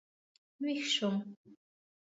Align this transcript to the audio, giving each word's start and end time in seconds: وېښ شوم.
وېښ 0.61 0.83
شوم. 0.93 1.15